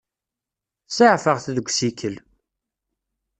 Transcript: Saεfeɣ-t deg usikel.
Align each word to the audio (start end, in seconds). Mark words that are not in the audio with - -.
Saεfeɣ-t 0.95 1.45
deg 1.55 1.67
usikel. 1.67 2.15